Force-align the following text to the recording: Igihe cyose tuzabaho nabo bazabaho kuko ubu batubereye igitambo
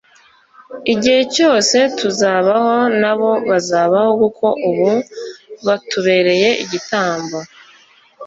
Igihe 0.93 1.21
cyose 1.35 1.77
tuzabaho 1.97 2.75
nabo 3.01 3.31
bazabaho 3.49 4.09
kuko 4.21 4.45
ubu 4.69 4.89
batubereye 5.65 6.49
igitambo 6.63 7.37